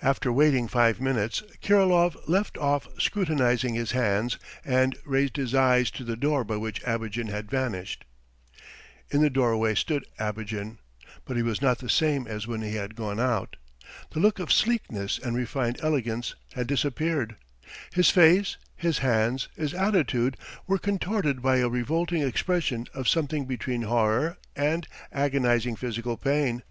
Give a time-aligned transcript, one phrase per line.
[0.00, 6.04] After waiting five minutes Kirilov left off scrutinizing his hands and raised his eyes to
[6.04, 8.04] the door by which Abogin had vanished.
[9.10, 10.78] In the doorway stood Abogin,
[11.24, 13.56] but he was not the same as when he had gone out.
[14.12, 17.34] The look of sleekness and refined elegance had disappeared
[17.92, 20.36] his face, his hands, his attitude
[20.68, 26.62] were contorted by a revolting expression of something between horror and agonizing physical pain.